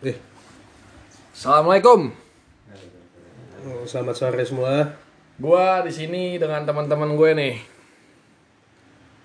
Eh, 0.00 0.16
Assalamualaikum. 1.36 2.08
selamat 3.84 4.16
sore 4.16 4.40
semua. 4.42 4.96
Gua 5.36 5.84
di 5.84 5.92
sini 5.92 6.40
dengan 6.40 6.64
teman-teman 6.64 7.12
gue 7.12 7.30
nih. 7.36 7.54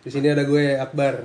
Di 0.04 0.10
sini 0.12 0.28
ada 0.28 0.44
gue 0.44 0.76
Akbar. 0.76 1.24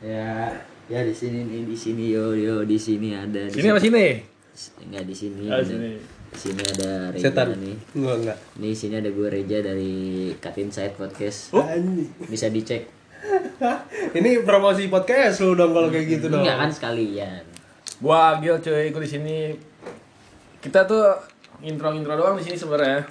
Ya, 0.00 0.50
ya 0.88 1.00
di 1.04 1.14
sini 1.14 1.46
nih, 1.46 1.62
di 1.62 1.76
sini 1.76 2.10
yo 2.10 2.34
yo 2.34 2.66
di 2.66 2.74
sini 2.74 3.14
ada. 3.14 3.46
Di 3.46 3.54
Sini 3.54 3.68
apa 3.70 3.78
sini? 3.78 4.06
Enggak 4.82 5.04
di 5.06 5.14
sini. 5.14 5.42
Ah, 5.46 5.62
ada- 5.62 5.68
sini. 5.68 5.90
Di 6.30 6.38
sini 6.38 6.62
ada 6.62 6.90
Reja 7.10 7.22
Setan. 7.26 7.46
nih. 7.54 7.76
Enggak 7.94 8.16
enggak. 8.18 8.38
Nih 8.58 8.74
sini 8.74 8.94
ada 8.96 9.10
gue 9.10 9.28
Reja 9.28 9.58
dari 9.60 9.94
Cut 10.36 10.56
Inside 10.56 10.94
Podcast. 10.94 11.54
Anjing. 11.54 12.10
Bisa 12.26 12.46
dicek. 12.48 12.90
Ini 14.18 14.42
promosi 14.42 14.88
podcast 14.88 15.44
lu 15.44 15.52
dong 15.52 15.76
kalau 15.76 15.88
kayak 15.92 16.06
gitu 16.18 16.26
dong. 16.32 16.42
Enggak 16.42 16.56
kan 16.66 16.70
sekalian. 16.72 17.42
Gua 18.00 18.36
Agil 18.36 18.56
cuy, 18.60 18.88
ikut 18.88 19.02
di 19.04 19.10
sini. 19.10 19.36
Kita 20.60 20.88
tuh 20.88 21.04
intro-intro 21.60 22.16
doang 22.16 22.36
di 22.40 22.44
sini 22.44 22.56
sebenarnya. 22.56 23.04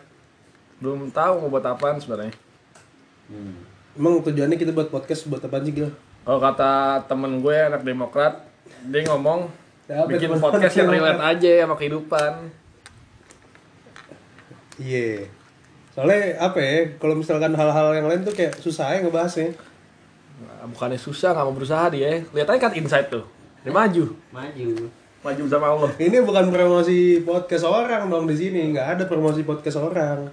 Belum 0.82 1.10
tahu 1.14 1.46
mau 1.46 1.50
buat 1.54 1.66
apaan 1.66 2.02
sebenarnya. 2.02 2.34
Hmm. 3.30 3.62
Emang 3.94 4.22
tujuannya 4.26 4.58
kita 4.58 4.74
buat 4.74 4.90
podcast 4.90 5.30
buat 5.30 5.44
apa 5.44 5.62
sih, 5.62 5.74
Gil? 5.74 5.90
Kalau 6.26 6.40
kata 6.42 7.04
temen 7.06 7.42
gue 7.42 7.56
anak 7.58 7.86
Demokrat, 7.86 8.46
dia 8.90 9.06
ngomong 9.06 9.50
Ya, 9.90 10.06
bikin 10.06 10.30
podcast 10.38 10.78
yang 10.78 10.94
relate 10.94 11.18
aja 11.18 11.66
sama 11.66 11.74
kehidupan. 11.74 12.54
Iya. 14.78 15.26
Soalnya 15.98 16.38
apa 16.38 16.62
ya? 16.62 16.94
Kalau 17.02 17.18
misalkan 17.18 17.58
hal-hal 17.58 17.98
yang 17.98 18.06
lain 18.06 18.22
tuh 18.22 18.38
kayak 18.38 18.62
susah 18.62 18.94
ya 18.94 19.02
ngebahasnya. 19.02 19.58
Nah, 20.40 20.66
bukannya 20.68 20.96
susah, 20.96 21.32
nggak 21.32 21.46
mau 21.46 21.52
berusaha 21.52 21.86
dia. 21.90 22.24
Lihat 22.26 22.48
aja 22.48 22.60
kan 22.60 22.72
insight 22.72 23.08
tuh. 23.08 23.28
Dia 23.60 23.70
maju, 23.70 24.16
Maju. 24.32 24.88
maju 25.20 25.44
sama 25.46 25.68
Allah. 25.68 25.92
Ini 25.96 26.24
bukan 26.24 26.48
promosi 26.48 27.20
podcast 27.22 27.64
orang 27.64 28.08
dong 28.08 28.24
di 28.24 28.36
sini, 28.36 28.72
nggak 28.72 28.88
ada 28.96 29.04
promosi 29.04 29.44
podcast 29.44 29.76
orang. 29.78 30.32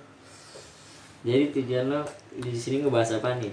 Jadi 1.26 1.50
tujuan 1.52 1.90
lo 1.90 2.06
di 2.32 2.54
sini 2.54 2.86
ngebahas 2.86 3.18
apa 3.18 3.34
nih? 3.36 3.50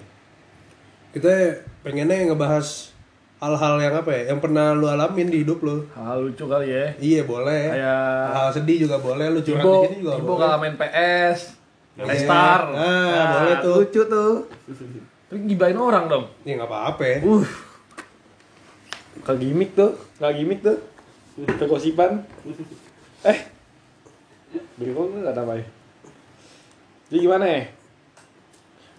Kita 1.09 1.33
pengennya 1.81 2.29
ngebahas 2.29 2.93
hal-hal 3.41 3.81
yang 3.81 3.93
apa 3.97 4.09
ya? 4.13 4.21
Yang 4.29 4.39
pernah 4.45 4.71
lu 4.71 4.85
alamin 4.85 5.27
di 5.27 5.41
hidup 5.41 5.65
lu. 5.65 5.81
Hal 5.97 6.21
lucu 6.21 6.45
kali 6.45 6.69
ya. 6.69 6.85
Iya 7.01 7.21
boleh. 7.25 7.73
Kayak 7.73 8.05
Hal 8.29 8.47
sedih 8.53 8.77
juga 8.85 9.01
boleh. 9.01 9.25
Lu 9.27 9.41
curhat 9.41 9.65
di 9.65 9.89
sini 9.89 9.97
juga 10.05 10.13
Ibo 10.15 10.25
boleh. 10.27 10.39
kalau 10.39 10.57
main 10.61 10.75
PS, 10.77 11.39
Iya. 11.93 12.13
Star. 12.17 12.61
Ah, 12.73 13.25
boleh 13.37 13.55
tuh. 13.57 13.75
Lucu 13.81 14.01
tuh. 14.05 14.33
Tapi 15.33 15.49
gibain 15.49 15.73
orang 15.73 16.05
dong. 16.05 16.29
Ya 16.45 16.61
nggak 16.61 16.69
apa-apa 16.69 17.01
ya. 17.09 17.17
Uh. 17.25 17.41
Gak 19.25 19.41
gimmick 19.41 19.73
tuh, 19.73 19.97
gak 20.21 20.29
gimmick 20.37 20.61
tuh. 20.61 20.77
Kegosipan. 21.57 22.21
eh. 23.25 23.39
Bingung 24.77 25.09
nggak 25.25 25.33
ada 25.33 25.41
apa 25.41 25.57
ya? 25.57 25.65
Jadi 27.09 27.17
gimana 27.17 27.45
ya? 27.49 27.65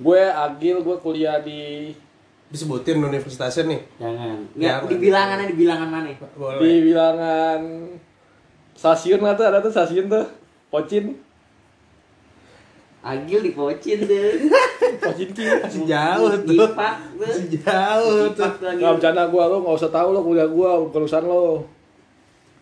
Gue 0.03 0.27
Agil, 0.27 0.83
gue 0.83 0.97
kuliah 0.99 1.39
di 1.39 1.95
Disebutin 2.51 2.99
universitasnya 2.99 3.71
nih. 3.71 3.81
Jangan. 4.03 4.37
Jangan. 4.59 4.91
di 4.91 4.97
bilangannya 4.99 5.47
di 5.47 5.55
bilangan 5.55 5.87
mana? 5.87 6.07
di 6.11 6.19
Boleh. 6.35 6.83
bilangan 6.83 7.61
stasiun 8.75 9.23
lah 9.23 9.39
tuh 9.39 9.47
ada 9.47 9.63
tuh 9.63 9.71
stasiun 9.71 10.11
tuh 10.11 10.27
Pocin 10.67 11.15
Agil 13.05 13.41
di 13.41 13.53
Pocin 13.53 14.01
tuh. 14.01 14.49
Pocin 14.99 15.29
ki 15.29 15.45
Masih 15.61 15.85
jauh 15.85 16.25
tuh. 16.35 16.41
Gipak 16.49 16.97
tuh. 17.13 17.21
Masih 17.21 17.47
jauh 17.55 18.25
tuh. 18.31 18.49
Nggak 18.73 18.93
bercanda 18.95 19.23
gue 19.27 19.45
lo 19.45 19.57
nggak 19.61 19.77
usah 19.77 19.91
tahu 19.91 20.09
lo 20.11 20.21
kuliah 20.21 20.47
gue 20.47 20.71
bukan 20.83 21.01
urusan 21.01 21.23
lo 21.23 21.69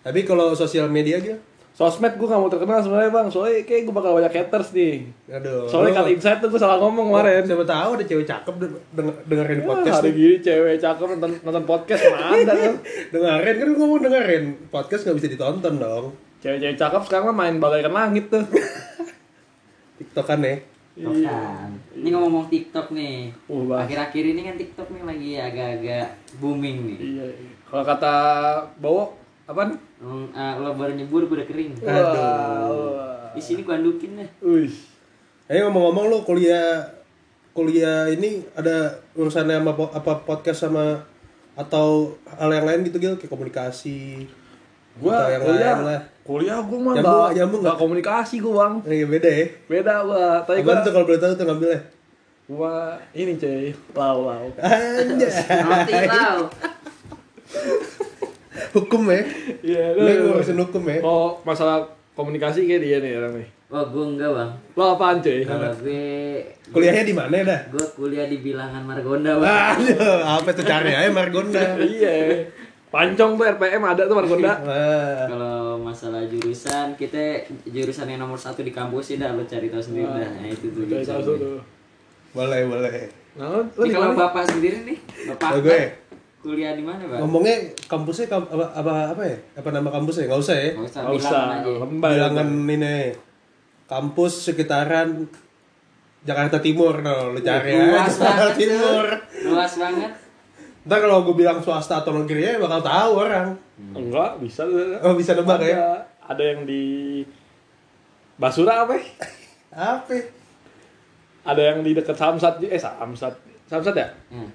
Tapi 0.01 0.21
kalau 0.23 0.51
sosial 0.53 0.87
media 0.87 1.17
gitu. 1.17 1.39
sosmed 1.73 2.13
gue 2.13 2.27
gak 2.27 2.37
mau 2.37 2.51
terkenal 2.51 2.79
sebenarnya 2.79 3.09
bang 3.09 3.27
soalnya 3.27 3.65
kayak 3.65 3.89
gue 3.89 3.95
bakal 3.95 4.13
banyak 4.13 4.29
haters 4.31 4.77
nih 4.77 5.09
Aduh. 5.27 5.65
soalnya 5.65 5.97
cut 5.97 6.11
insight 6.11 6.37
tuh 6.37 6.53
gue 6.53 6.61
salah 6.61 6.77
ngomong 6.77 7.09
kemarin 7.09 7.41
Siapa 7.43 7.65
tahu 7.65 7.91
ada 7.97 8.05
cewek 8.05 8.27
cakep 8.29 8.55
de- 8.61 8.77
denger- 8.93 9.21
dengerin 9.25 9.57
Ya, 9.57 9.65
podcast 9.65 9.97
hari 9.97 10.11
gini 10.13 10.37
cewek 10.39 10.77
cakep 10.77 11.07
nonton, 11.09 11.31
nonton 11.41 11.65
podcast 11.65 12.03
mana 12.05 12.27
ada 12.37 12.53
tuh 12.53 12.77
Dengerin 13.15 13.55
kan 13.57 13.69
gua 13.73 13.87
mau 13.87 13.99
dengerin. 13.99 14.45
Podcast 14.69 15.01
nggak 15.03 15.17
bisa 15.17 15.29
ditonton 15.31 15.75
dong. 15.79 16.05
cewek-cewek 16.45 16.77
cakep 16.77 17.03
sekarang 17.07 17.25
mah 17.31 17.37
main 17.39 17.57
bagaikan 17.57 17.95
langit 17.95 18.29
tuh 18.35 18.45
Tiktokan 20.03 20.43
ya. 20.43 20.57
Bukan. 20.93 21.69
Ini 21.97 22.09
ngomong 22.13 22.53
TikTok 22.53 22.93
nih. 22.93 23.33
Uh. 23.49 23.73
Akhir-akhir 23.73 24.25
ini 24.29 24.41
kan 24.45 24.55
TikTok 24.61 24.93
nih 24.93 25.03
lagi 25.07 25.31
agak-agak 25.41 26.07
booming 26.37 26.79
nih. 26.85 26.99
iya 27.01 27.25
iya. 27.33 27.51
kalau 27.65 27.85
kata 27.89 28.15
Bowo 28.77 29.17
apaan 29.49 29.73
Hmm, 30.03 30.27
ah, 30.35 30.59
lo 30.59 30.75
baru 30.75 30.99
nyebur 30.99 31.25
gue 31.25 31.39
udah 31.39 31.47
kering. 31.47 31.73
Wah, 31.79 33.31
Di 33.33 33.41
sini 33.41 33.63
gua 33.63 33.79
andukin 33.79 34.19
deh. 34.19 34.29
Wih. 34.43 34.75
Eh 35.47 35.63
ngomong-ngomong 35.63 36.11
lu 36.11 36.19
kuliah 36.27 36.83
kuliah 37.55 38.11
ini 38.11 38.43
ada 38.53 38.91
urusannya 39.15 39.63
sama 39.63 39.73
po- 39.73 39.93
apa 39.95 40.27
podcast 40.27 40.67
sama 40.67 40.99
atau 41.55 42.17
hal 42.27 42.51
yang 42.51 42.67
lain 42.67 42.81
gitu 42.83 42.97
Gil 42.99 43.15
kayak 43.15 43.29
komunikasi 43.29 44.25
gua 44.99 45.23
atau 45.23 45.31
yang 45.31 45.43
kuliah 45.47 45.75
lain 45.79 45.87
lah. 45.87 46.01
Kuliah 46.23 46.59
gua 46.61 46.79
mah 46.81 46.95
Nyambung 46.95 47.03
nggak? 47.19 47.31
Nyambung 47.35 47.61
nggak 47.63 47.79
komunikasi 47.79 48.35
gua 48.39 48.53
bang 48.57 48.75
Iya 48.87 49.07
beda 49.07 49.31
ya. 49.31 49.45
beda 49.67 49.95
gua 50.03 50.25
tapi 50.41 50.59
gua 50.61 50.79
tuh 50.81 50.91
kalau 50.91 51.05
boleh 51.05 51.19
tahu 51.19 51.33
tuh 51.33 51.45
ngambilnya. 51.45 51.81
gua 52.45 52.75
ini 53.13 53.33
cuy 53.35 53.71
lau 53.93 54.19
lau 54.25 54.47
Anjay. 54.57 55.35
Roti 55.61 55.93
tau. 56.07 56.41
hukum 58.73 59.03
ya. 59.07 59.21
iya 59.63 59.85
Lu 59.93 60.03
ngurusin 60.31 60.59
hukum 60.59 60.83
ya. 60.85 60.99
kalau 60.99 61.41
masalah 61.43 61.83
komunikasi 62.13 62.65
kayak 62.65 62.81
dia 62.81 62.99
nih 62.99 63.15
orang 63.17 63.35
nih 63.37 63.49
Wah 63.67 63.81
gue 63.83 64.05
enggak 64.07 64.29
bang. 64.31 64.51
lo 64.71 64.85
apaan 64.91 65.17
cuy 65.19 65.41
Kalau 65.43 65.73
gue 65.75 66.05
Kuliahnya 66.69 67.05
di 67.05 67.15
mana 67.15 67.37
dah? 67.43 67.61
gue 67.67 67.85
kuliah 67.91 68.25
di 68.27 68.39
bilangan 68.39 68.81
Margonda 68.83 69.33
bang. 69.35 69.49
Aduh, 69.75 70.21
apa 70.23 70.49
tuh 70.51 70.61
cari 70.63 70.93
aja 70.93 71.09
Margonda. 71.09 71.61
iya 71.81 72.45
pancong 72.89 73.33
tuh 73.35 73.45
RPM 73.49 73.81
ada 73.83 74.05
tuh 74.05 74.13
Margonda 74.15 74.53
Wah. 74.59 75.25
Kalau 75.25 75.62
masalah 75.93 76.25
jurusan 76.25 76.97
kita 76.97 77.45
jurusan 77.69 78.09
yang 78.09 78.25
nomor 78.25 78.41
satu 78.41 78.65
di 78.65 78.73
kampus 78.73 79.13
sih 79.13 79.17
dah 79.21 79.37
lo 79.37 79.45
cari 79.45 79.69
tahu 79.69 79.79
sendiri 79.79 80.09
dah. 80.09 80.31
Nah 80.41 80.49
itu 80.49 80.73
tuh. 80.73 80.89
Jurusan 80.89 81.21
tahu 81.21 81.37
tuh 81.37 81.61
Boleh, 82.33 82.65
boleh. 82.65 83.13
nah 83.37 83.47
lo 83.49 83.61
lo 83.61 83.85
di 83.85 83.93
kalau 83.93 84.17
bapak 84.17 84.45
sendiri 84.49 84.89
nih, 84.89 84.99
bapak 85.29 85.61
gue. 85.61 85.69
Akbar, 85.69 85.85
kuliah 86.41 86.73
di 86.73 86.81
mana 86.81 87.05
bang? 87.05 87.21
Ngomongnya 87.21 87.57
kampusnya 87.85 88.27
kam- 88.27 88.49
apa, 88.49 88.73
apa 88.73 88.93
apa 89.13 89.23
ya? 89.23 89.37
Apa 89.61 89.69
nama 89.69 89.93
kampusnya? 89.93 90.27
Enggak 90.33 90.41
usah 90.41 90.57
ya. 90.57 90.71
Nggak 90.73 90.89
usah 90.89 91.01
nggak 91.05 91.17
usah 91.21 91.43
bilangan 91.93 92.49
ini 92.67 92.97
kampus 93.85 94.33
sekitaran 94.49 95.29
Jakarta 96.23 96.57
Timur 96.63 97.03
no, 97.05 97.37
lu 97.37 97.41
cari 97.43 97.77
aja 97.77 97.85
Luas 97.85 98.15
Jakarta 98.15 98.25
banget 98.49 98.57
Timur. 98.57 99.07
Luas 99.53 99.73
banget. 99.77 100.13
Ntar 100.83 100.99
kalau 100.99 101.23
gue 101.23 101.37
bilang 101.37 101.59
swasta 101.59 101.99
atau 101.99 102.13
negeri 102.13 102.43
ya 102.45 102.55
bakal 102.57 102.81
tahu 102.81 103.11
orang. 103.21 103.55
enggak 103.93 104.39
bisa 104.39 104.63
Oh 105.01 105.15
bisa 105.15 105.33
nebak 105.33 105.57
ada 105.57 105.67
ya? 105.67 105.79
ada 106.25 106.43
yang 106.45 106.63
di 106.63 107.23
Basura 108.35 108.83
apa 108.83 108.95
ya? 108.95 109.05
Apa? 109.73 110.15
ada 111.45 111.63
yang 111.65 111.81
di 111.81 111.91
dekat 111.91 112.15
Samsat 112.15 112.63
eh 112.63 112.77
Samsat 112.77 113.35
Samsat 113.65 113.95
ya 113.95 114.09
Ya. 114.29 114.47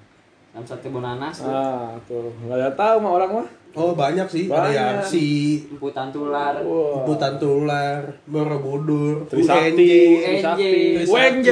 Samsat 0.54 0.80
kebun 0.80 1.02
nanas 1.02 1.36
tuh. 1.38 1.48
ah 1.48 1.92
tuh 2.04 2.32
nggak 2.42 2.56
ada 2.56 2.70
tahu 2.74 2.96
mah 3.00 3.12
orang 3.14 3.32
mah 3.34 3.50
Oh 3.74 3.94
banyak 3.94 4.26
sih. 4.26 4.50
Ada 4.50 4.70
yang 4.70 4.98
Banyak. 4.98 5.06
si 5.06 5.26
Emputan 5.70 6.10
tular. 6.10 6.58
wah 6.58 7.06
Putan 7.06 7.38
Tular, 7.38 8.02
Borobudur, 8.26 9.22
Trisakti 9.28 10.18
Trisakti. 10.18 11.06
UNJ 11.06 11.48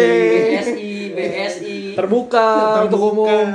BSI, 0.49 0.91
BSI, 1.13 1.77
terbuka 1.93 2.47
untuk 2.81 2.97
terbuka, 2.97 3.29
umum 3.29 3.47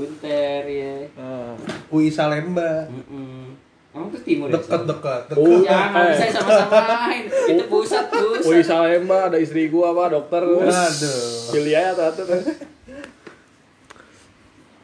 Unter 0.00 0.62
ya. 0.64 0.96
Ah. 1.14 1.52
UI 1.88 2.08
Salemba. 2.08 2.86
Mm-mm. 2.86 3.52
Emang 3.90 4.06
tuh 4.08 4.22
timur 4.22 4.46
ya? 4.46 4.54
Dekat 4.54 4.86
dekat. 4.86 5.22
Oh. 5.32 5.60
dekat. 5.60 5.66
Ya, 5.66 5.78
nggak 5.86 6.02
Eh. 6.02 6.12
bisa 6.14 6.26
sama-samain. 6.32 7.24
Itu 7.50 7.64
pusat, 7.66 8.04
pusat. 8.06 8.44
Woi 8.44 8.62
Salemba 8.62 9.18
ada 9.26 9.36
istri 9.36 9.66
gua 9.66 9.90
apa 9.90 10.14
dokter 10.14 10.40
Waduh. 10.40 11.20
pilih 11.50 11.74
aja 11.74 11.92
tuh 12.08 12.24
tuh 12.24 12.40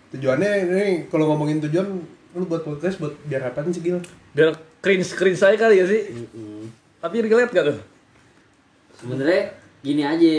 Tujuannya 0.08 0.50
ini 0.64 0.82
kalau 1.06 1.26
ngomongin 1.28 1.58
tujuan 1.60 1.86
lu 2.32 2.44
buat 2.44 2.62
podcast 2.62 2.98
buat 2.98 3.16
biar 3.24 3.48
apa 3.48 3.64
sih 3.66 3.80
Gil? 3.80 3.96
biar 4.30 4.52
cringe 4.78 5.08
cringe 5.10 5.34
saya 5.36 5.56
kali 5.56 5.80
ya 5.80 5.86
sih 5.86 6.02
Mm-mm. 6.06 6.68
tapi 7.00 7.24
relate 7.24 7.48
gak 7.50 7.66
tuh 7.66 7.78
Sebenarnya 8.94 9.42
gini 9.80 10.02
aja. 10.02 10.34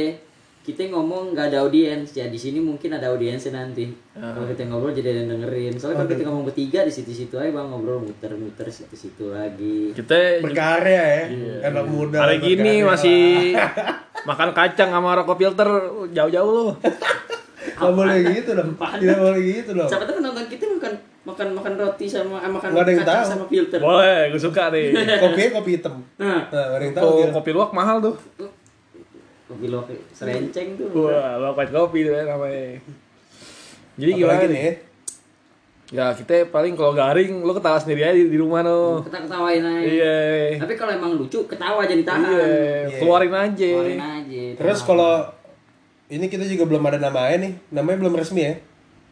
Kita 0.68 0.84
ngomong 0.92 1.32
nggak 1.32 1.48
ada 1.48 1.64
audiens 1.64 2.12
ya 2.12 2.28
di 2.28 2.36
sini 2.36 2.60
mungkin 2.60 2.92
ada 2.92 3.08
audiensnya 3.08 3.56
nanti. 3.56 3.88
Kalau 4.12 4.44
kita 4.44 4.68
ngobrol 4.68 4.92
jadi 4.92 5.16
ada 5.16 5.20
yang 5.24 5.32
dengerin. 5.40 5.74
Soalnya 5.80 6.04
kalau 6.04 6.10
kita 6.12 6.24
ngomong 6.28 6.44
bertiga 6.44 6.84
di 6.84 6.92
situ-situ 6.92 7.40
aja 7.40 7.48
bang 7.48 7.68
ngobrol 7.72 8.04
muter-muter 8.04 8.68
situ-situ 8.68 9.32
lagi. 9.32 9.96
kita 9.96 10.44
Berkarya 10.44 11.04
ya. 11.08 11.24
Anak 11.64 11.88
muda. 11.88 12.20
hari 12.20 12.44
gini 12.44 12.84
masih 12.84 13.56
makan 14.28 14.52
kacang 14.52 14.92
sama 14.92 15.16
rokok 15.16 15.40
filter 15.40 15.70
jauh-jauh 16.12 16.52
loh 16.52 16.72
Nggak 17.78 17.94
boleh 17.94 18.18
gitu 18.34 18.52
dong. 18.52 18.72
Tidak 18.76 19.18
boleh 19.18 19.40
gitu 19.44 19.72
dong. 19.72 19.88
Siapa 19.88 20.04
tuh 20.04 20.16
penonton 20.18 20.46
kita 20.50 20.66
makan 20.68 20.94
makan 21.28 21.48
makan 21.54 21.74
roti 21.76 22.08
sama 22.08 22.40
eh, 22.40 22.48
makan 22.48 22.68
Nggak 22.72 22.82
ada 22.82 22.92
yang 22.92 23.02
kacang 23.04 23.20
tahu. 23.20 23.30
sama 23.30 23.46
filter. 23.46 23.80
Boleh, 23.84 24.20
gue 24.32 24.42
suka 24.42 24.64
nih. 24.72 24.86
Kopinya 25.20 25.50
kopi 25.54 25.70
hitam. 25.76 25.96
Nah, 26.16 26.48
Nah, 26.48 26.66
ada 26.74 26.84
yang 26.84 26.96
tahu. 26.96 27.28
Kopi 27.36 27.50
luwak 27.52 27.72
mahal 27.76 28.00
tuh. 28.00 28.16
Kopi 29.58 29.68
loke 29.74 29.96
serenceng 30.14 30.78
tuh. 30.78 31.10
Wah, 31.10 31.50
white 31.58 31.74
kopi 31.74 32.06
tuh 32.06 32.14
ya 32.14 32.24
namanya. 32.30 32.78
Jadi 33.98 34.12
gimana 34.14 34.46
nih 34.46 34.62
ya? 34.62 34.74
Ya 35.88 36.06
kita 36.12 36.52
paling 36.52 36.76
kalau 36.76 36.92
garing, 36.92 37.42
lo 37.42 37.56
ketawa 37.56 37.80
sendiri 37.80 38.04
aja 38.04 38.14
di, 38.14 38.28
di 38.28 38.38
rumah 38.38 38.62
no. 38.62 39.02
Kita 39.02 39.24
ketawain 39.24 39.64
aja. 39.64 39.88
Iya. 39.88 40.18
Tapi 40.62 40.74
kalau 40.78 40.92
emang 40.94 41.16
lucu 41.16 41.48
ketawa 41.48 41.88
jadi 41.88 42.04
tahan. 42.04 42.28
Iya, 42.28 43.02
keluarin 43.02 43.34
aja. 43.34 43.72
Keluarin 43.72 44.04
aja. 44.04 44.44
Terus 44.60 44.80
kalau 44.84 45.26
ini 46.12 46.28
kita 46.28 46.44
juga 46.44 46.68
belum 46.68 46.84
ada 46.92 47.00
namanya 47.00 47.50
nih. 47.50 47.54
Namanya 47.72 47.98
belum 48.04 48.14
resmi 48.20 48.42
ya. 48.46 48.54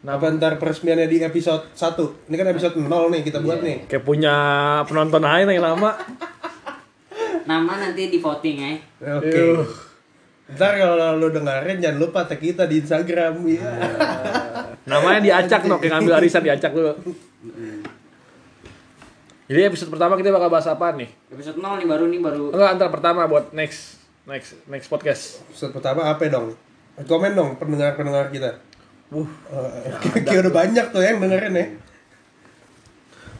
Apa 0.06 0.30
ntar 0.38 0.62
peresmiannya 0.62 1.10
di 1.10 1.18
episode 1.18 1.66
1 1.74 2.30
Ini 2.30 2.36
kan 2.38 2.46
episode 2.54 2.78
0 2.78 2.86
nih 2.86 3.26
kita 3.26 3.42
buat 3.42 3.58
nih 3.58 3.90
Kayak 3.90 4.06
punya 4.06 4.34
penonton 4.86 5.24
aja 5.26 5.50
yang 5.50 5.66
lama. 5.66 5.98
nama 7.46 7.72
nanti 7.78 8.10
di 8.10 8.18
voting 8.22 8.56
ya. 8.58 8.74
Oke 9.18 9.34
Yuh. 9.34 9.66
Ntar 10.46 10.78
kalau 10.78 11.18
lu 11.18 11.28
dengerin 11.34 11.82
jangan 11.82 11.98
lupa 11.98 12.22
tag 12.22 12.38
kita 12.38 12.70
di 12.70 12.78
Instagram 12.78 13.42
ya. 13.50 13.66
Namanya 14.90 15.20
diacak 15.22 15.66
no, 15.66 15.82
kayak 15.82 15.98
ngambil 15.98 16.22
arisan 16.22 16.42
diacak 16.46 16.70
dulu. 16.70 16.94
Jadi 19.46 19.60
episode 19.62 19.90
pertama 19.90 20.14
kita 20.14 20.30
bakal 20.30 20.46
bahas 20.50 20.66
apa 20.70 20.94
nih? 20.94 21.10
Episode 21.34 21.58
0 21.58 21.82
nih 21.82 21.88
baru 21.90 22.04
nih 22.06 22.20
baru. 22.22 22.44
Enggak, 22.54 22.70
antar 22.78 22.88
pertama 22.94 23.26
buat 23.26 23.50
next 23.50 23.98
next 24.26 24.54
next 24.70 24.86
podcast. 24.86 25.42
Episode 25.50 25.74
pertama 25.74 26.06
apa 26.06 26.22
dong? 26.30 26.54
Komen 27.06 27.34
dong 27.34 27.60
pendengar-pendengar 27.60 28.32
kita 28.32 28.56
Wuh, 29.12 29.28
Eh, 29.52 29.92
Kayak 30.26 30.48
udah 30.48 30.54
banyak 30.64 30.86
tuh 30.90 31.02
yang 31.04 31.20
dengerin 31.20 31.54
ya 31.54 31.66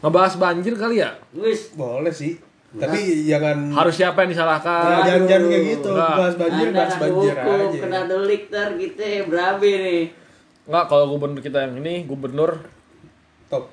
ngebahas 0.01 0.33
banjir 0.37 0.73
kali 0.77 1.01
ya? 1.01 1.17
Wis. 1.33 1.73
Boleh 1.73 2.13
sih 2.13 2.37
Tapi 2.67 2.99
jangan 3.23 3.57
Harus 3.71 3.95
siapa 3.95 4.27
yang 4.27 4.29
Nah, 4.29 4.33
disalahkan? 4.35 4.83
jangan, 5.07 5.23
jangan 5.23 5.45
kayak 5.47 5.63
gitu 5.71 5.89
Enggak. 5.95 6.15
Bahas 6.19 6.35
banjir, 6.35 6.67
bahas 6.75 6.95
banjir 6.99 7.33
hukum, 7.39 7.55
aja 7.55 7.77
kena 7.79 7.99
delik 8.05 8.41
ntar 8.51 8.69
kita 8.75 9.05
berabe 9.23 9.71
nih. 9.71 10.03
Enggak, 10.67 10.85
kalau 10.91 11.05
gubernur 11.15 11.39
kita 11.39 11.57
yang 11.63 11.73
ini 11.79 12.03
gubernur 12.03 12.51
Top 13.47 13.71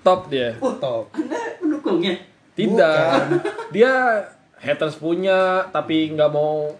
top 0.00 0.32
dia. 0.32 0.56
Top 0.56 1.12
Anda 1.12 1.60
pendukungnya. 1.60 2.16
Tidak. 2.56 3.20
Dia 3.68 4.24
haters 4.56 4.96
punya 4.96 5.68
tapi 5.68 6.12
nggak 6.12 6.32
mau 6.32 6.72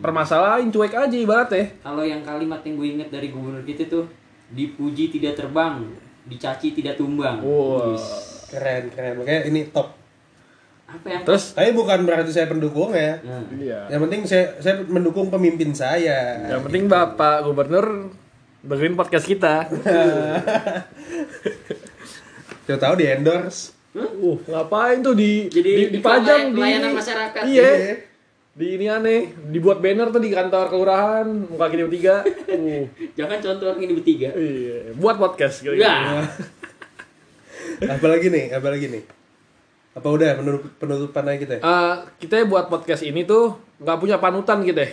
permasalahin 0.00 0.68
cuek 0.68 0.92
aja 0.92 1.16
ibaratnya. 1.16 1.72
Kalau 1.80 2.04
yang 2.04 2.20
kalimat 2.20 2.60
yang 2.64 2.76
gue 2.76 2.88
inget 3.00 3.08
dari 3.08 3.32
gubernur 3.32 3.64
kita 3.64 3.88
tuh 3.88 4.04
dipuji 4.52 5.08
tidak 5.08 5.40
terbang, 5.40 5.80
dicaci 6.28 6.76
tidak 6.76 7.00
tumbang. 7.00 7.40
Wah. 7.40 7.96
Wis. 7.96 8.04
Keren, 8.50 8.90
keren 8.90 9.22
Makanya 9.22 9.42
ini 9.46 9.70
top 9.70 9.94
Apa 10.90 11.06
yang 11.06 11.22
Terus 11.22 11.54
Tapi 11.54 11.70
bukan 11.70 12.02
berarti 12.02 12.34
saya 12.34 12.50
pendukung 12.50 12.90
ya 12.90 13.22
iya. 13.54 13.86
Yang 13.86 14.00
penting 14.10 14.20
saya, 14.26 14.58
saya 14.58 14.82
mendukung 14.84 15.30
pemimpin 15.30 15.70
saya 15.70 16.50
Yang 16.50 16.66
penting 16.66 16.90
Bapak 16.90 17.46
Gubernur 17.46 18.10
dengerin 18.60 18.96
podcast 18.96 19.24
kita. 19.24 19.64
Siapa 22.68 22.76
tahu 22.76 22.94
di 23.00 23.06
endorse 23.08 23.80
Uh, 23.90 24.38
ngapain 24.46 25.02
tuh 25.02 25.18
di 25.18 25.50
Jadi 25.50 25.90
di, 25.90 25.98
dipajang 25.98 26.54
di 26.54 26.62
layanan 26.62 26.94
masyarakat. 26.94 27.42
Iya. 27.42 27.98
Di 28.54 28.78
ini 28.78 28.86
aneh, 28.86 29.34
dibuat 29.50 29.82
banner 29.82 30.14
tuh 30.14 30.22
di 30.22 30.30
kantor 30.30 30.70
kelurahan, 30.70 31.26
muka 31.26 31.66
kita 31.66 31.90
bertiga. 31.90 32.22
Uh, 32.46 32.86
Jangan 33.18 33.42
contoh 33.42 33.74
ini 33.82 33.92
bertiga. 33.98 34.30
iya, 34.38 34.94
buat 34.94 35.18
podcast 35.18 35.66
gitu. 35.66 35.74
Ya. 35.74 36.22
Apalagi 37.98 38.30
nih, 38.30 38.54
apalagi 38.54 38.86
nih 38.94 39.02
Apa 39.90 40.06
udah 40.06 40.38
penutup, 40.38 40.62
penutupan 40.78 41.26
aja 41.26 41.38
kita 41.40 41.52
ya? 41.58 41.60
Eh, 41.60 41.94
kita 42.18 42.46
buat 42.46 42.66
podcast 42.66 43.02
ini 43.02 43.26
tuh 43.26 43.58
nggak 43.76 43.98
punya 43.98 44.16
panutan 44.16 44.62
gitu 44.62 44.78
ya. 44.78 44.90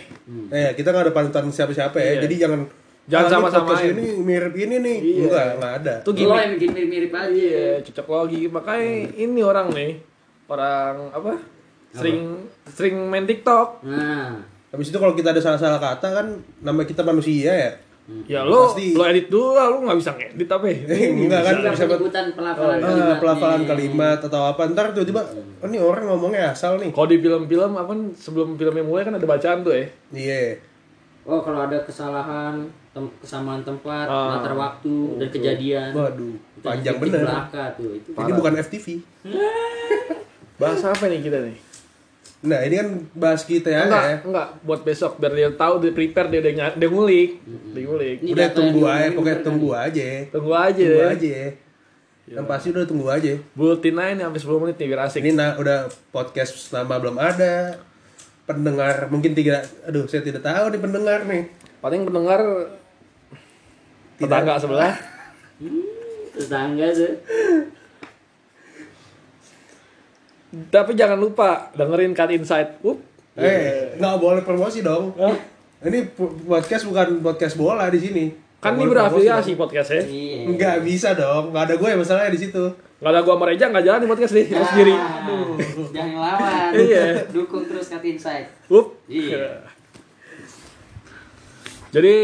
Eh, 0.50 0.70
kita 0.74 0.90
nggak 0.90 1.04
ada 1.06 1.14
panutan 1.14 1.44
siapa-siapa 1.48 1.94
ya 1.94 2.18
Iya. 2.18 2.22
Jadi 2.26 2.34
jangan 2.36 2.60
Jangan 3.08 3.24
"Ah, 3.24 3.24
ini 3.24 3.32
sama-samain." 3.32 3.64
podcast 3.64 3.88
ini 3.88 4.06
mirip 4.20 4.54
ini 4.54 4.76
nih 4.78 4.96
Iya. 4.98 5.22
Enggak, 5.24 5.46
enggak 5.54 5.72
ada 5.76 5.94
Tuh 6.02 6.12
Lo 6.12 6.16
gimmick 6.18 6.36
yang 6.36 6.52
bikin 6.52 6.70
mirip-mirip 6.74 7.12
aja. 7.14 7.30
Iya, 7.30 7.68
cocok 7.80 8.06
logi. 8.06 8.42
Makanya 8.48 8.88
ini 9.16 9.40
orang 9.40 9.66
nih, 9.70 9.90
orang 10.46 10.94
apa? 11.10 11.32
Sering 11.88 12.18
sering 12.68 12.96
main 13.06 13.24
TikTok. 13.24 13.80
Nah, 13.82 14.44
Habis 14.68 14.92
itu 14.92 14.98
kalau 14.98 15.16
kita 15.16 15.32
ada 15.32 15.40
salah-salah 15.40 15.80
kata 15.80 16.08
kan 16.12 16.26
Nama 16.60 16.84
kita 16.84 17.00
manusia 17.00 17.48
ya 17.48 17.70
Ya 18.24 18.40
lo 18.40 18.72
Pasti. 18.72 18.92
lo 18.92 19.04
edit 19.04 19.28
dulu 19.28 19.52
lah, 19.52 19.68
lo 19.68 19.84
nggak 19.84 19.98
bisa 19.98 20.10
ngedit 20.12 20.48
apa 20.48 20.64
ya? 20.64 20.76
Eh, 20.88 21.12
enggak 21.18 21.40
kan 21.42 21.54
bisa 21.60 21.84
penyebutan 21.84 22.26
pelafalan 22.32 22.76
Ah, 22.76 22.88
kalimat. 22.88 23.16
pelafalan 23.18 23.58
nih. 23.58 23.68
kalimat 23.68 24.18
atau 24.22 24.40
apa 24.46 24.62
ntar 24.66 24.84
tiba-tiba 24.90 25.20
oh, 25.60 25.66
ini 25.66 25.76
orang 25.76 26.04
ngomongnya 26.06 26.50
asal 26.50 26.76
nih 26.76 26.88
Kalau 26.88 27.04
di 27.06 27.18
film-film 27.18 27.72
apa 27.74 27.92
sebelum 28.14 28.48
filmnya 28.54 28.80
mulai 28.82 29.02
kan 29.02 29.12
ada 29.12 29.24
bacaan 29.24 29.60
tuh 29.60 29.72
ya. 29.72 29.84
iya 30.10 30.42
Oh, 31.22 31.44
kalau 31.44 31.60
ada 31.60 31.76
kesalahan, 31.78 32.64
tem- 32.88 33.12
kesamaan 33.18 33.60
tempat, 33.60 34.08
Ah. 34.08 34.40
latar 34.40 34.56
waktu 34.56 35.20
dan 35.20 35.28
kejadian. 35.28 35.92
waduh 35.92 36.32
panjang 36.58 36.96
bener 36.96 37.20
belaka 37.22 37.76
tuh. 37.76 37.92
Itu 37.92 38.16
ini 38.16 38.32
bukan 38.32 38.52
FTV 38.58 38.86
Bahasa 40.56 40.90
apa 40.90 41.04
nih 41.06 41.20
kita 41.20 41.38
nih? 41.40 41.56
Nah 42.38 42.62
ini 42.62 42.74
kan 42.78 42.88
bahas 43.18 43.42
kita 43.42 43.66
ya, 43.66 43.90
enggak, 43.90 44.04
ya. 44.06 44.16
enggak 44.22 44.48
buat 44.62 44.80
besok 44.86 45.18
biar 45.18 45.32
dia 45.34 45.50
tahu 45.50 45.82
dia 45.82 45.90
prepare 45.90 46.28
dia 46.30 46.38
dia, 46.38 46.70
dia 46.70 46.88
ngulik, 46.88 47.42
dia 47.74 47.82
ngulik. 47.82 48.16
Ini 48.22 48.30
udah 48.30 48.50
tunggu 48.54 48.80
aja 48.86 49.08
pokoknya 49.10 49.38
tunggu 49.42 49.68
kan? 49.74 49.82
aja 49.90 50.08
Tunggu 50.30 50.52
aja 50.54 50.84
tunggu 50.86 51.02
deh. 51.02 51.14
aja 51.18 51.36
yang 52.28 52.44
pasti 52.44 52.66
udah 52.70 52.84
tunggu 52.84 53.08
aja 53.08 53.32
Buletin 53.56 53.96
aja 53.96 54.12
nih 54.14 54.24
sampai 54.28 54.40
10 54.44 54.62
menit 54.62 54.76
nih 54.76 54.86
biar 54.92 55.00
asik. 55.08 55.22
ini 55.24 55.32
nah, 55.32 55.56
udah 55.56 55.88
podcast 56.12 56.52
nama 56.70 56.94
belum 57.00 57.16
ada 57.16 57.80
pendengar 58.44 59.08
mungkin 59.08 59.32
tiga 59.32 59.64
aduh 59.82 60.04
saya 60.06 60.22
tidak 60.22 60.44
tahu 60.44 60.70
nih 60.70 60.80
pendengar 60.80 61.24
nih 61.24 61.42
Paling 61.78 62.10
pendengar 62.10 62.42
tetangga 64.18 64.58
sebelah. 64.58 64.94
Tetangga 66.34 66.86
tuh. 66.90 67.14
Tapi 70.48 70.92
jangan 70.92 71.16
lupa 71.16 71.68
dengerin 71.72 72.12
Cut 72.12 72.30
Insight. 72.30 72.80
Up. 72.80 72.96
eh 73.34 73.94
nggak 73.94 74.16
boleh 74.18 74.42
promosi 74.42 74.82
dong 74.82 75.14
ini 75.78 76.10
po- 76.10 76.34
podcast 76.42 76.82
bukan 76.84 77.22
podcast 77.22 77.54
bola 77.54 77.86
di 77.86 77.96
sini 77.96 78.24
Kan 78.58 78.74
Nggak 78.74 78.82
ini 78.82 78.90
promosi 78.90 78.90
berafiliasi 79.14 79.50
podcastnya. 79.54 80.02
Iya. 80.02 80.38
nggak 80.50 80.76
bisa 80.82 81.14
dong 81.14 81.54
nggak 81.54 81.64
ada 81.64 81.74
gue 81.76 81.90
masalahnya 81.94 82.34
di 82.34 82.40
situ 82.40 82.64
Gak 82.98 83.14
ada 83.14 83.22
gua 83.22 83.38
sama 83.38 83.46
Reja 83.46 83.70
gak 83.70 83.86
jalan 83.86 84.02
di 84.02 84.08
podcast 84.10 84.34
nih, 84.34 84.46
lu 84.50 84.64
sendiri. 84.66 84.90
Ah, 84.90 85.22
Jangan 85.94 86.18
lawan. 86.18 86.70
Iya. 86.74 87.30
Dukung 87.30 87.62
terus 87.62 87.86
Cut 87.86 88.02
Insight. 88.02 88.50
Up. 88.66 88.90
Iya. 89.06 89.62
Jadi 91.88 92.16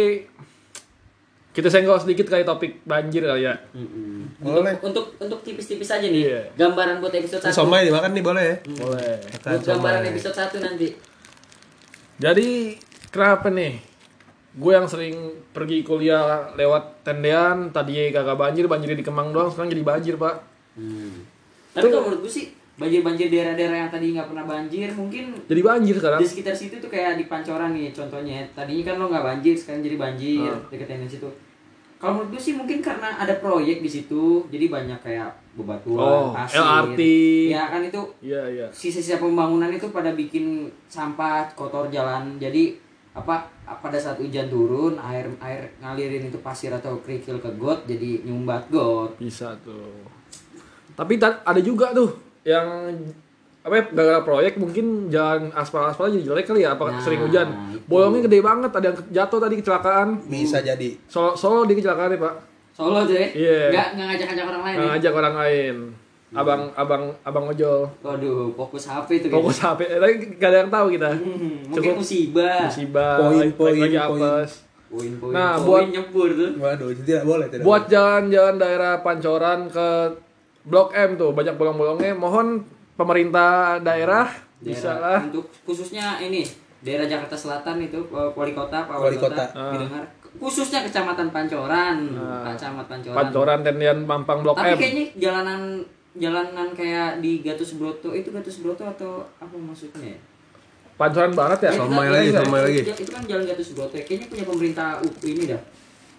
kita 1.55 1.71
senggol 1.71 1.95
sedikit 2.03 2.27
kali 2.27 2.43
topik 2.43 2.83
banjir 2.83 3.23
kali 3.23 3.47
ya. 3.47 3.55
Mm-mm. 3.71 4.43
Boleh. 4.43 4.75
Untuk 4.83 4.91
untuk 4.91 5.05
untuk 5.23 5.39
tipis-tipis 5.47 5.87
aja 5.87 6.03
nih. 6.03 6.27
Iya. 6.27 6.41
Gambaran 6.59 6.99
buat 6.99 7.15
episode 7.15 7.47
1. 7.47 7.55
somai 7.55 7.87
dimakan 7.87 8.11
nih 8.11 8.25
boleh 8.27 8.45
ya 8.45 8.57
Boleh. 8.75 9.15
Buat 9.39 9.63
gambaran 9.63 10.03
episode 10.11 10.35
1 10.35 10.67
nanti. 10.67 10.89
Jadi 12.19 12.49
kenapa 13.15 13.55
nih? 13.55 13.79
Gue 14.55 14.71
yang 14.75 14.87
sering 14.87 15.47
pergi 15.55 15.83
kuliah 15.83 16.51
lewat 16.55 17.07
tendean, 17.07 17.75
tadi 17.75 18.11
kagak 18.11 18.39
banjir, 18.39 18.71
banjirnya 18.71 18.99
di 18.99 19.07
Kemang 19.07 19.35
doang, 19.35 19.51
sekarang 19.51 19.71
jadi 19.71 19.83
banjir 19.83 20.15
pak. 20.15 20.43
Hmm. 20.79 21.27
Tapi 21.75 21.87
kalau 21.91 22.07
menurut 22.07 22.23
gue 22.27 22.33
sih 22.35 22.51
banjir-banjir 22.75 23.29
daerah-daerah 23.29 23.79
yang 23.79 23.89
tadi 23.89 24.07
nggak 24.11 24.27
pernah 24.27 24.43
banjir 24.45 24.91
mungkin 24.91 25.31
Jadi 25.47 25.61
banjir 25.63 25.95
sekarang. 25.95 26.19
di 26.19 26.27
sekitar 26.27 26.53
situ 26.53 26.75
tuh 26.77 26.89
kayak 26.89 27.15
di 27.15 27.25
Pancoran 27.25 27.71
nih 27.71 27.91
contohnya 27.91 28.43
tadinya 28.51 28.83
kan 28.85 28.95
lo 28.97 29.07
nggak 29.09 29.23
banjir 29.25 29.55
sekarang 29.55 29.81
jadi 29.81 29.97
banjir 29.97 30.51
Hmm. 30.51 30.67
deket 30.69 30.87
tendensi 30.89 31.15
situ 31.15 31.31
kalau 31.97 32.19
menurut 32.19 32.35
gue 32.35 32.43
sih 32.43 32.53
mungkin 32.53 32.79
karena 32.81 33.15
ada 33.15 33.33
proyek 33.37 33.79
di 33.79 33.89
situ 33.89 34.23
jadi 34.49 34.67
banyak 34.69 34.99
kayak 35.01 35.31
Oh, 35.55 35.63
bebatuan 35.63 36.35
pasir 36.35 36.59
LRT. 36.59 37.01
ya 37.49 37.63
kan 37.69 37.81
itu 37.81 38.03
Iya 38.21 38.43
iya. 38.51 38.67
sisa-sisa 38.69 39.17
pembangunan 39.17 39.71
itu 39.71 39.87
pada 39.89 40.11
bikin 40.11 40.67
sampah 40.85 41.47
kotor 41.55 41.87
jalan 41.87 42.35
jadi 42.37 42.75
apa 43.15 43.47
pada 43.79 43.95
saat 43.95 44.19
hujan 44.19 44.51
turun 44.51 44.99
air 44.99 45.31
air 45.39 45.63
ngalirin 45.79 46.27
itu 46.27 46.39
pasir 46.41 46.69
atau 46.69 46.99
kerikil 46.99 47.39
ke 47.39 47.47
got 47.55 47.87
jadi 47.87 48.27
nyumbat 48.27 48.67
got 48.67 49.15
Bisa 49.15 49.55
tuh. 49.63 50.03
Tapi 50.93 51.15
ta- 51.17 51.39
ada 51.41 51.61
juga 51.61 51.91
tuh 51.91 52.11
yang 52.45 52.67
apa 53.59 53.75
ya, 53.75 53.83
gara-gara 53.91 54.21
proyek 54.23 54.55
mungkin 54.55 55.09
jalan 55.09 55.49
aspal-aspal 55.51 56.09
jadi 56.11 56.25
jelek 56.27 56.45
kali 56.45 56.61
ya 56.61 56.77
apa 56.77 56.85
Nah, 56.87 57.01
sering 57.01 57.17
hujan. 57.19 57.49
itu. 57.71 57.81
Bolongnya 57.87 58.21
gede 58.23 58.39
banget, 58.39 58.71
ada 58.71 58.87
yang 58.87 58.99
jatuh 59.09 59.39
tadi 59.39 59.55
kecelakaan. 59.57 60.09
bisa 60.27 60.61
jadi 60.61 60.89
Solo, 61.05 61.33
Solo 61.33 61.65
di 61.65 61.73
kecelakaan 61.73 62.13
nih, 62.13 62.21
Pak. 62.21 62.35
Solo 62.71 63.03
tuh 63.03 63.15
ya 63.15 63.25
Iya. 63.27 63.61
nggak 63.71 63.87
nggak 63.91 64.07
ngajak-ngajak 64.07 64.45
orang 64.47 64.63
lain 64.63 64.75
Nggak 64.75 64.85
ya? 64.85 64.93
ngajak 64.93 65.13
orang 65.15 65.35
lain. 65.35 65.77
Abang 66.35 66.63
abang 66.75 67.05
abang 67.23 67.45
ojol. 67.47 67.87
Waduh, 68.03 68.51
fokus 68.53 68.85
HP 68.85 69.09
itu 69.17 69.27
Fokus 69.31 69.57
HP, 69.57 69.81
eh, 69.87 69.97
tapi 69.97 70.13
gak 70.35 70.51
ada 70.51 70.59
yang 70.61 70.73
tahu 70.75 70.87
kita. 70.91 71.09
Hmm, 71.09 71.23
mungkin 71.65 71.79
Cukup 71.79 71.95
musibah. 71.97 72.59
musibah, 72.67 73.15
Poin, 73.23 73.49
poin, 73.55 73.75
lagi 73.79 73.95
poin. 73.95 74.03
apes. 74.03 74.51
Poin-poin. 74.85 75.33
Nah, 75.33 75.53
poin 75.57 75.65
buat- 75.81 75.89
nyebur 75.89 76.29
tuh. 76.31 76.51
Waduh, 76.57 76.89
itu 76.91 77.03
tidak 77.03 77.23
boleh, 77.25 77.47
tidak 77.49 77.63
Buat 77.63 77.87
jalan-jalan 77.87 78.57
daerah 78.57 78.93
Pancoran 79.01 79.61
ke 79.69 79.89
Blok 80.65 80.91
M 80.91 81.15
tuh 81.15 81.31
banyak 81.31 81.55
bolong-bolongnya. 81.55 82.13
Mohon 82.13 82.65
pemerintah 82.95 83.79
daerah 83.79 84.29
bisa 84.59 84.93
Daerah- 84.93 85.01
lah. 85.01 85.21
Untuk 85.23 85.47
khususnya 85.63 86.17
ini 86.19 86.41
daerah 86.81 87.05
Jakarta 87.05 87.33
Selatan 87.35 87.81
itu 87.81 87.97
eh, 87.99 88.31
wali 88.33 88.53
kota 88.53 88.85
Pak 88.85 88.93
Wali 88.95 89.17
kota, 89.17 89.45
kota. 89.45 89.73
didengar 89.73 90.05
khususnya 90.35 90.83
kecamatan 90.83 91.31
Pancoran, 91.31 91.97
kecamatan 92.45 92.87
Pancoran. 92.91 93.15
Pancoran 93.15 93.59
Tendian 93.63 93.99
Mampang 94.03 94.43
Blok 94.43 94.57
Tapi 94.57 94.73
M. 94.73 94.77
kayaknya 94.77 95.05
jalanan 95.17 95.61
jalanan 96.15 96.69
kayak 96.73 97.19
di 97.19 97.39
Gatus 97.39 97.75
Broto 97.75 98.11
itu 98.11 98.31
Gatus 98.31 98.59
Broto 98.59 98.83
atau 98.83 99.23
apa 99.37 99.55
maksudnya? 99.55 100.11
ya? 100.11 100.19
Pancoran 100.95 101.35
barat 101.35 101.59
ya? 101.61 101.71
Somai 101.73 102.07
enggak, 102.07 102.15
lagi, 102.15 102.29
itu- 102.31 102.55
lagi. 102.55 102.81
Itu 103.03 103.13
kan 103.13 103.23
jalan 103.25 103.45
Gatus 103.45 103.69
Broto. 103.75 103.95
ya. 103.95 104.03
Kayaknya 104.03 104.27
punya 104.31 104.45
pemerintah 104.45 104.89
ini 105.23 105.43
dah. 105.45 105.61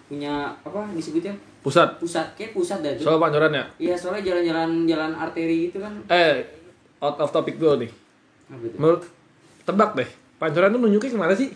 Punya 0.06 0.32
apa 0.54 0.80
disebutnya? 0.92 1.34
Pusat. 1.66 1.98
Pusat, 1.98 2.26
kayak 2.38 2.50
pusat 2.54 2.78
dah 2.78 2.94
itu. 2.94 3.02
Soal 3.02 3.18
Pancoran 3.18 3.50
ya? 3.50 3.64
Iya, 3.76 3.94
soalnya 3.98 4.22
jalan-jalan 4.24 4.86
jalan 4.86 5.10
arteri 5.12 5.66
itu 5.66 5.82
kan 5.82 5.90
Eh, 6.06 6.46
out 6.96 7.18
of 7.18 7.28
topic 7.28 7.58
dulu 7.58 7.82
nih. 7.82 7.90
apa 8.46 8.62
itu? 8.62 8.76
Menurut 8.78 9.02
tebak 9.66 9.90
deh, 9.92 10.06
Pancoran 10.38 10.70
tuh 10.70 10.78
nunjuknya 10.78 11.10
ke 11.10 11.18
mana 11.18 11.34
sih? 11.34 11.50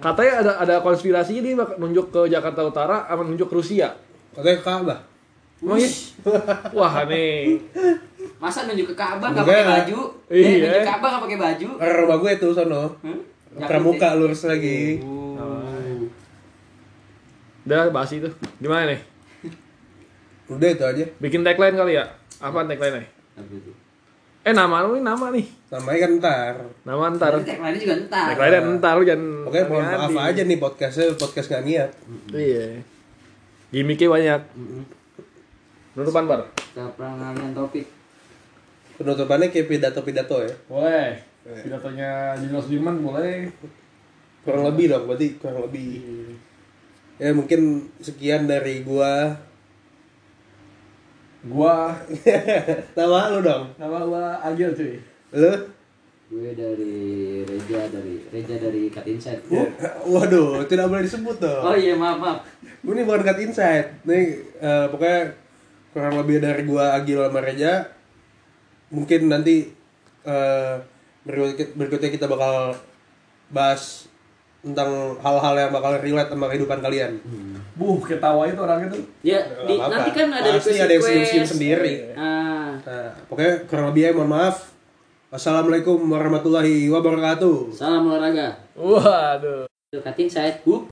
Katanya 0.00 0.32
ada 0.40 0.52
ada 0.58 0.74
konspirasi 0.80 1.44
dia 1.44 1.52
bakal 1.52 1.76
nunjuk 1.76 2.08
ke 2.08 2.20
Jakarta 2.26 2.64
Utara 2.64 3.04
sama 3.04 3.20
nunjuk 3.22 3.46
ke 3.46 3.56
Rusia. 3.56 3.92
Katanya 4.32 4.58
Ka'bah. 4.62 5.00
Emang 5.58 5.76
iya? 5.76 5.90
Wah 6.72 7.04
nih. 7.04 7.58
Masa 8.38 8.64
nunjuk 8.64 8.88
ke 8.88 8.96
Ka'bah 8.96 9.28
nggak 9.28 9.44
Enggak. 9.44 9.60
pakai 9.60 9.72
baju? 9.84 10.00
Iya. 10.30 10.40
Eh, 10.40 10.56
nunjuk 10.56 10.72
ke 10.72 10.88
Ka'bah 10.88 11.08
nggak 11.10 11.22
pakai 11.26 11.38
baju? 11.38 11.68
Rumah 11.76 12.16
gue 12.16 12.32
tuh 12.40 12.50
sono. 12.54 12.82
Hmm? 13.02 13.20
Pramuka 13.60 14.08
lurus 14.14 14.46
lagi. 14.46 15.02
Oh. 15.02 16.00
Udah 17.66 17.90
bahas 17.90 18.08
itu. 18.14 18.30
Gimana 18.56 18.88
nih? 18.88 19.00
Udah 20.48 20.68
itu 20.72 20.84
aja. 20.84 21.04
Bikin 21.20 21.44
tagline 21.44 21.76
kali 21.76 22.00
ya? 22.00 22.04
Apa 22.40 22.64
tagline-nya? 22.64 23.04
Eh 24.48 24.54
nama 24.56 24.80
lu 24.86 24.96
nih 24.96 25.04
nama 25.04 25.26
nih. 25.28 25.46
Namanya 25.68 25.98
kan 26.00 26.10
ntar. 26.16 26.54
Nama 26.88 27.04
ntar. 27.20 27.32
Tagline 27.44 27.76
juga 27.76 27.94
ntar. 28.08 28.28
Tagline 28.32 28.80
ntar 28.80 28.94
lu 28.96 29.04
jangan 29.04 29.44
Pokoknya 29.44 29.64
mohon 29.68 29.84
maaf 29.84 30.16
aja 30.32 30.42
nih 30.48 30.58
podcastnya 30.58 31.04
podcast 31.20 31.48
gak 31.52 31.64
niat. 31.68 31.90
Iya. 32.32 32.80
Gimiknya 33.68 34.08
banyak. 34.08 34.40
Penutupan 35.92 36.24
bar. 36.24 36.40
Kita 36.56 36.88
topik. 37.52 37.86
Penutupannya 38.96 39.52
kayak 39.52 39.68
pidato-pidato 39.68 40.36
ya. 40.42 40.54
Boleh. 40.66 41.10
Pidatonya 41.44 42.34
Junior 42.40 42.62
Sudirman 42.64 43.04
boleh. 43.04 43.52
Kurang 44.42 44.64
lebih 44.64 44.88
dong, 44.88 45.04
berarti 45.04 45.36
kurang 45.36 45.68
lebih. 45.68 46.00
Ya 47.20 47.34
mungkin 47.36 47.90
sekian 48.00 48.48
dari 48.48 48.80
gua. 48.80 49.36
Gua 51.48 51.96
Nama 52.98 53.18
lu 53.30 53.40
dong. 53.40 53.64
nama 53.74 53.98
gua 54.00 54.36
Agil 54.38 54.70
cuy. 54.70 54.94
Lu? 55.32 55.52
Gue 56.28 56.52
dari 56.52 56.96
Reja 57.40 57.88
dari 57.88 58.20
Reja 58.28 58.54
dari 58.54 58.82
Cut 58.88 59.08
Insight. 59.08 59.40
Waduh, 60.04 60.60
tidak 60.64 60.86
boleh 60.86 61.00
disebut 61.00 61.40
dong. 61.40 61.62
Oh 61.64 61.72
iya 61.72 61.96
maaf 61.96 62.20
maaf. 62.20 62.38
Ini 62.78 63.00
bukan 63.02 63.22
cut 63.22 63.40
insight. 63.40 64.04
Nih 64.04 64.36
eh, 64.54 64.86
pokoknya 64.86 65.32
kurang 65.90 66.14
lebih 66.16 66.36
dari 66.38 66.62
gua 66.62 66.92
Agil 66.94 67.18
sama 67.18 67.40
Reja. 67.40 67.88
Mungkin 68.88 69.26
nanti 69.26 69.72
eh, 70.22 70.74
berikut- 71.24 71.72
berikutnya 71.74 72.10
kita 72.10 72.26
bakal 72.26 72.76
bahas 73.48 74.04
tentang 74.58 75.14
hal-hal 75.22 75.54
yang 75.54 75.70
bakal 75.70 75.92
relate 76.02 76.30
sama 76.30 76.50
kehidupan 76.50 76.78
kalian. 76.82 77.18
Buh, 77.78 78.02
ketawa 78.02 78.42
itu 78.50 78.58
orangnya 78.58 78.90
tuh. 78.90 79.02
Ya 79.22 79.38
di, 79.64 79.78
nanti 79.78 80.10
kan 80.10 80.28
ada 80.34 80.48
Pasti 80.58 80.82
ada 80.82 80.90
yang 80.90 81.02
senyum-senyum 81.02 81.46
sendiri. 81.46 81.94
Ah, 82.18 82.74
Nah, 82.78 83.10
pokoknya 83.26 83.54
kurang 83.66 83.86
lebih 83.90 84.02
ya 84.06 84.10
mohon 84.14 84.30
maaf. 84.30 84.70
Wassalamualaikum 85.28 85.98
warahmatullahi 86.08 86.88
wabarakatuh. 86.88 87.74
salam 87.74 88.06
olahraga. 88.06 88.54
Waduh. 88.78 89.66
Insight. 90.20 90.62
Hup. 90.68 90.84